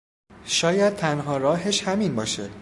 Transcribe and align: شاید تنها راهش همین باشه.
شاید 0.45 0.95
تنها 0.95 1.37
راهش 1.37 1.83
همین 1.83 2.15
باشه. 2.15 2.49